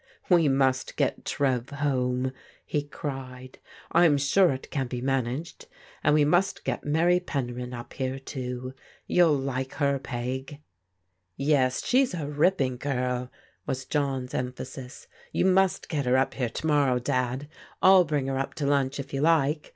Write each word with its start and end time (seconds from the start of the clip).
We 0.29 0.47
must 0.47 0.95
get 0.95 1.25
Trev 1.25 1.69
home!" 1.69 2.31
he 2.65 2.81
cried." 2.81 3.59
I*m 3.91 4.17
sure 4.17 4.49
it 4.51 4.71
can 4.71 4.87
be 4.87 4.99
managed— 4.99 5.67
and 6.03 6.15
we 6.15 6.25
must 6.25 6.63
get 6.63 6.83
Mary 6.83 7.19
Penryn 7.19 7.71
up 7.71 7.93
here, 7.93 8.17
too. 8.17 8.73
You'll 9.05 9.37
like 9.37 9.73
her. 9.75 9.99
Peg." 9.99 10.59
"Yes, 11.37 11.85
she's 11.85 12.15
a 12.15 12.27
ripping 12.27 12.77
girl," 12.77 13.31
was 13.67 13.85
John's 13.85 14.33
emphasis." 14.33 15.05
You 15.33 15.45
must 15.45 15.87
get 15.87 16.07
her 16.07 16.17
up 16.17 16.33
here 16.33 16.49
to 16.49 16.65
morrow. 16.65 16.97
Dad. 16.97 17.47
I'll 17.79 18.03
bring 18.03 18.25
her 18.25 18.39
up 18.39 18.55
to 18.55 18.65
lunch 18.65 18.99
if 18.99 19.13
you 19.13 19.21
like. 19.21 19.69